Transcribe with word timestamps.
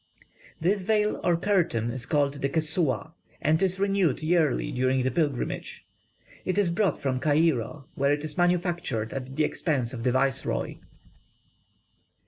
This 0.59 0.81
veil 0.81 1.21
or 1.23 1.37
curtain 1.37 1.91
is 1.91 2.07
called 2.07 2.33
'the 2.41 2.49
Kesoua,' 2.49 3.11
and 3.39 3.61
is 3.61 3.79
renewed 3.79 4.23
yearly 4.23 4.71
during 4.71 5.03
the 5.03 5.11
pilgrimage. 5.11 5.85
It 6.43 6.57
is 6.57 6.71
brought 6.71 6.97
from 6.97 7.19
Cairo, 7.19 7.85
where 7.93 8.11
it 8.13 8.23
is 8.23 8.35
manufactured 8.35 9.13
at 9.13 9.35
the 9.35 9.43
expense 9.43 9.93
of 9.93 10.03
the 10.03 10.11
Viceroy." 10.11 10.77